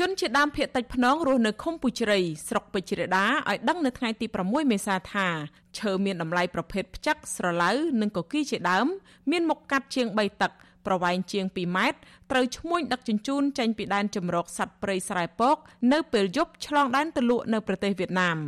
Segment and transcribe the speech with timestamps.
[0.00, 5.26] ជនជាដើមភៀតតិចភ្នងរស់នៅឃុំពុជ្រៃស្រុកពេជ្រដាឲ្យដឹងនៅថ្ងៃទី6មេសាថា
[5.78, 7.70] ឈើមានតម្លៃប្រភេទផ្ចឹកស្រឡៅ
[8.00, 8.86] និងកគីជាដើម
[9.30, 10.52] មានមុខកាត់ជាង3តឹក
[10.86, 11.98] ប្រវែងជាង2ម៉ែត្រ
[12.30, 15.56] ត្រូវឈ្មួញដឹកជញ្ជូនចេញពីដែនជំរកសត្វព្រៃស្រែពក
[15.92, 18.38] នៅពេលយប់ឆ្លងដែនទៅលក់នៅប្រទេសវៀតណាម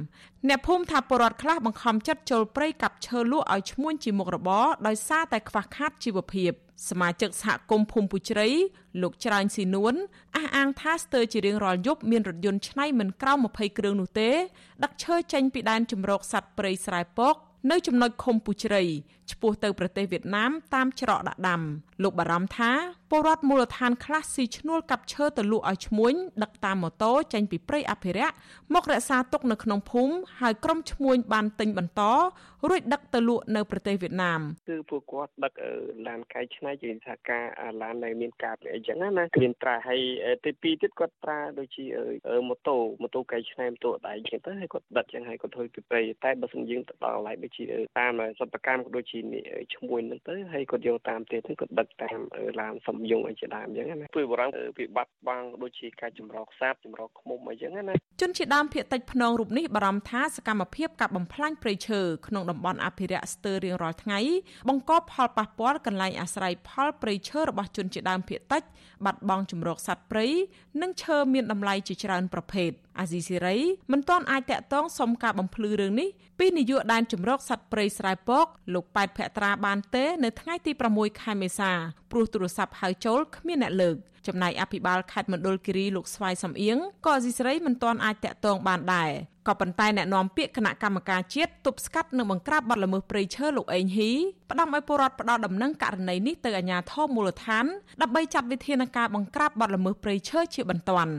[0.49, 6.53] អ្នកភូមិថាពលរដ្ឋខ្លះបង្ខំចិត្តចូលព្រៃកាប់ឈើលក់ឲ្យឈ្មួញជាមុខរបរដោយសារតែខ្វះខាតជីវភាព
[6.89, 8.49] សមាជិកសហគមន៍ភូមិពុជ្រៃ
[9.03, 9.95] លោកច្រើនស៊ីនួន
[10.37, 14.31] អះអាងថាស្ទើរជារៀងរាល់យប់មានរថយន្តឆ្នៃមិនក្រោម20គ្រឿងនោះទេ
[14.85, 17.37] ដឹកឈើចេញពីដែនជំរកសត្វព្រៃស្រែពក
[17.71, 18.83] នៅចំណុចឃុំពុជ្រៃ
[19.31, 21.63] ឆ្ពោះទៅប្រទេសវៀតណាមតាមច្រកដាក់ដាំ
[22.03, 22.73] លោកបារម្ភថា
[23.11, 28.35] ពលរដ្ឋមូលដ្ឋានខ្លះស៊ីឈ្នួលកាប់ឈើទៅលក់ឲ្យឈ្មួញដឹកតាមម៉ូតូចេញពីព្រៃអភិរក្ស
[28.75, 32.03] មករក្សាទុកនៅក្នុងភូមិហើយក្រុមឈ្មួញបានទិញបន្ត
[32.67, 35.53] រួចដឹកទៅលក់នៅប្រទេសវៀតណាមគឺពួកគាត់ដឹក
[36.09, 37.45] ឡានកែច្នៃជាថាការ
[37.83, 40.01] ឡានដែលមានការអីចឹងណាមានត្រាហើយ
[40.45, 41.85] ទី2ទៀតគាត់ត្រាដូចជា
[42.49, 47.65] ម៉ូតូម៉ូតូកែច្នៃម៉ូតូដៃចឹងទៅហើយគាត់ដឹកចឹងហើយគាត់ធ្វើពីព្រៃតែបើសិនយើងទៅដល់កន្លែងដូចជា
[47.99, 49.19] តាមសិប្បកម្មក៏ដូចជា
[49.75, 52.19] ឈ្មួញហ្នឹងទៅហើយគាត់យកតាមទៀតហ្នឹងគាត់ដឹកតាម
[52.61, 64.21] ឡានសំយងអីជាដើមអញ្ចឹងណាពីបរងពីបាត់បង់ដូចជាការចម្រោកសាបចម្រោកឃុំអីចឹងណាជនជាដើមភៀតតិចភ្នងរូបនេះបារម្ភថាសកម្មភាពកាប់បំផ្លាញព្រៃឈើក្នុងតំបន់អភិរក្សស្ទើររៀងរាល់ថ្ងៃ
[64.69, 68.63] បង្កផលប៉ះពាល់កន្លែងអាស្រ័យផលព្រៃឈើរបស់ជនជាដើមភៀតតិច
[69.05, 70.27] បាត់បង់ចម្រោកសត្វព្រៃ
[70.83, 73.57] និងឈើមានតម្លៃជាច្រើនប្រភេទអាស៊ីសេរី
[73.93, 81.71] មិនទាន់អាចតាក់ទងសុំការបំភ្លឺរឿងនេះពីនាយកដែនជំរកសត្វព្រៃស្រែពកលោកប៉ែតភក្ត្រាបានទេ នៅថ្ងៃទី6ខែមេសា
[82.11, 89.11] ព្រោះទូរស័ព្ទហៅចូលគ្មានអ្នកលើកចំណែកអភិបាលខេត្តមណ្ឌលគិរីលោកស្វាយសំអៀងក៏អសីស្រីមិនទាន់អាចតាក់ទងបានដែរ
[89.49, 94.13] ក៏ប៉ុន្តែអ្នកនាំពាក្យគណៈកម្មការជាតិទប់ស្កាត់និងបង្ក្រាបបទល្មើសព្រៃឈើលោកអេងហ៊ី
[94.51, 97.65] ផ្ដាំឲ្យពលរដ្ឋផ្ដោតដំណឹងករណីនេះទៅអាជ្ញាធរមូលដ្ឋាន
[98.03, 101.13] ដើម្បីចាត់វិធានការបង្ក្រាបបទល្មើសព្រៃឈើជាបន្ទាន់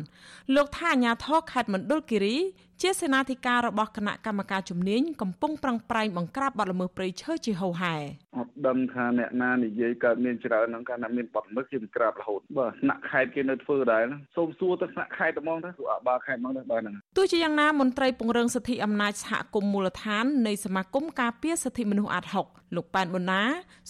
[0.55, 2.37] លោកថាអាជ្ញាធរខេត្តមណ្ឌលគិរី
[2.83, 7.95] ជាសេនាធិការរបស់គណៈកម្មការជំនាញកំពុងប្រឹងប្រែងបង្ក្រាបបទល្មើសព្រៃឈើជាហូរហែ
[8.37, 14.03] អត់ដឹងថាអ្នកណានិយាយកើតមានច្រើនហ្នឹងកាលណាមានបទល្មើសគេបង្ក្រាបរហូតបើថ្នាក់ខេត្តគេនៅធ្វើដែរ
[14.35, 23.41] សូមសួរទៅថ្នាក់ខេត្តហ្មងទៅអបាលខេត្តហ្មងទៅបើហ្នឹងទោះជាយ៉ាងណាមន្ត្រីពង្រឹងសិទ្ធិអំណាចសហគមន៍មូលដ្ឋាននៃសមាគមការពារសិទ្ធិមនុស្សអាត់ហុកលោកប៉ែនប៊ុនណា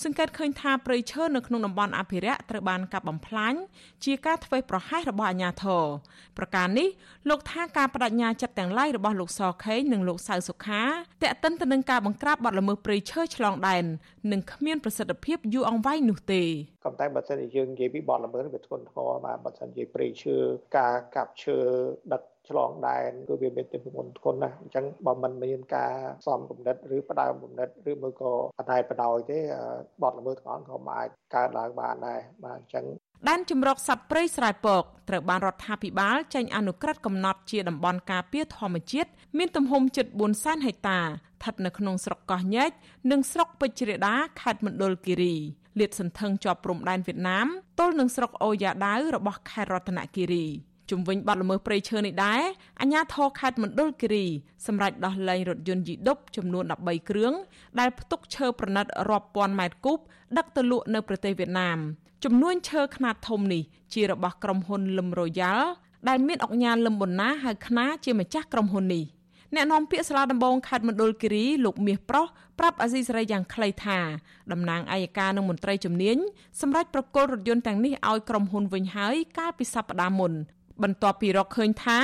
[0.04, 3.54] សង្កេតឃើញថាព្រៃឈើនៅក្នុងតំបន់អភិរក្សត្រូវបានកាប់បំផ្លាញ
[4.06, 5.84] ជាការធ្វេសប្រហែសរបស់អាជ្ញាធរ
[6.38, 6.88] ប្រការនេះ
[7.30, 10.84] លោកថាការបដិញ្ញាចិត្តទាំងឡាយរបស់លោកសខេងនិងលោកសៅសុខា
[11.24, 13.84] តេតិនទៅនឹងការបង្ក្រាបបទល្មើសព្រៃឈើឆ្លងដែន
[14.32, 16.44] និងគ្មានប្រសិទ្ធភាពយូរអង្វែងនោះទេ
[16.86, 20.36] ក៏តែបើសិនជាយើងនិយាយពីបទល្មើសវាធ្ងន់ធ្ងរបាទបើសិនជាព្រៃឈើ
[20.78, 21.58] ការកាប់ឈើ
[22.14, 25.94] ដឹកឆ្លងដែនគឺវាមានទម្ងន់ធ្ងន់ណាស់អញ្ចឹងបើមិនមានការ
[26.28, 29.40] សំគំនិតឬផ្ដើមគំនិតឬមួយក៏បដិបដោយទេ
[30.04, 32.86] បទល្មើសទាំងអស់ក៏អាចកើតឡើងបានដែរបាទអញ្ចឹង
[33.28, 42.72] ដែនជំរកសត្វព្រៃស្រែពក ត្រូវបានរដ្ឋាភិបាលចេញអនុក្រឹត្យកំណត់ជាតំបន់ការពារធម្មជាតិមានទំហំជិត4សែនហិកតាស្ថិតនៅក្នុងស្រុកកោះញែក
[43.12, 45.36] និងស្រុកពេជ្រដាខេត្តមណ្ឌលគិរី
[45.80, 47.48] លាតសន្ធឹងជាប់ព្រំដែនវៀតណាម
[47.80, 50.46] ទល់នឹងស្រុកអូយ៉ាដាវរបស់ខេត្តរតនគិរី
[50.92, 52.42] ជំវិញបាត់ល្មើសព្រៃឈើនេះដែរ
[52.82, 54.26] អាជ្ញាធរខេត្តមណ្ឌលគិរី
[54.68, 57.34] សម្រាប់ដោះលែងរថយន្តយីដុបចំនួន13គ្រឿង
[57.80, 60.00] ដែលផ្ទុកឈើប្រណិតរាប់ពាន់ម៉ែត្រគូប
[60.38, 61.78] ដឹកទៅលក់នៅប្រទេសវៀតណាម
[62.24, 63.64] ចំនួនឈើខ្នាតធំនេះ
[63.94, 65.68] ជារបស់ក្រុមហ៊ុនលឹមរ៉ូយ៉ាល់
[66.10, 69.06] ដែលមានអង្គការលឹមប៊ុនណាហៅខ្នាជាម្ចាស់ក្រុមហ៊ុននេះ
[69.56, 72.26] អ្នកនាំពាក្យសាលាដំបងខេត្តមណ្ឌលគិរីលោកមាសប្រុស
[72.60, 74.00] ប្រាប់អាស៊ីសេរីយ៉ាងខ្លីថា
[74.52, 76.18] តំណាងអัยការនិងមន្ត្រីជំនាញ
[76.62, 80.34] សម្រាប់ប្រគល់រថយន្តទាំងនេះឲ្យក្រុមហ៊ុនវិញហើយកាលពីសប្តាហ៍មុន
[80.84, 82.00] បន្ទាប់ពីរកឃើញថា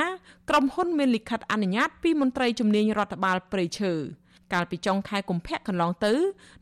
[0.49, 3.93] ក្រុមហ៊ុនមានលិខិតអនុញ្ញាតពីមន្ត្រីជំនាញរដ្ឋបាលព្រៃឈើ
[4.53, 6.13] កាលពីចុងខែកុម្ភៈកន្លងទៅ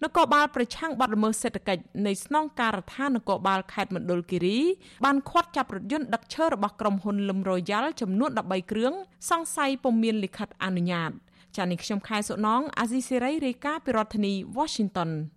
[0.04, 4.60] នគរបាលប្រឆាំងបទល្មើសសេដ្ឋកិច្ចនៃស្នងការដ្ឋាននគរបាលខេត្តមណ្ឌលគិរី
[5.06, 8.94] បានឃាត់ចាប់រថយន្តដឹកឈើរបស់ក្រុមហ៊ុនលឹមរ៉ូយ៉ាល់ចំនួន13គ្រឿង
[9.30, 11.12] សង្ស័យពុំមានលិខិតអនុញ្ញាត
[11.56, 15.10] ចា៎នេះខ្ញុំខែសុណងអាស៊ីសេរីរាយការណ៍ពីរដ្ឋធានី Washington